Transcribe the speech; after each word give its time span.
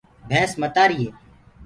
ڀينٚس 0.29 0.51
متآريٚ 0.61 1.01
هي 1.13 1.19